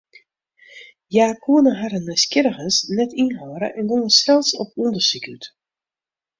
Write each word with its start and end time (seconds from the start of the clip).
Hja 1.15 1.27
koene 1.43 1.73
harren 1.81 2.07
nijsgjirrigens 2.07 2.77
net 2.97 3.11
ynhâlde 3.23 3.69
en 3.79 3.87
gongen 3.91 4.13
sels 4.21 4.49
op 4.61 4.69
ûndersyk 4.85 5.25
út. 5.35 5.43